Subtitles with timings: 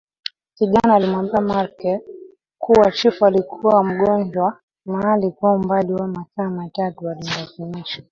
[0.55, 1.99] Kijana alimwambia Merkl
[2.59, 8.03] kuwa chifu alikaa mgonjwa mahali kwa umbali wa masaa matatu Walimlazimisha